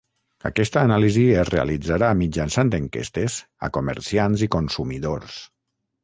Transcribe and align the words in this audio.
Aquesta 0.49 0.79
anàlisi 0.83 1.25
es 1.41 1.49
realitzarà 1.55 2.09
mitjançant 2.21 2.71
enquestes 2.77 3.35
a 3.67 3.69
comerciants 3.79 4.45
i 4.47 4.49
consumidors. 4.57 5.37